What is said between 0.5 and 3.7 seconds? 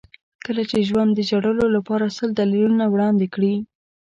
چې ژوند د ژړلو لپاره سل دلیلونه وړاندې کړي.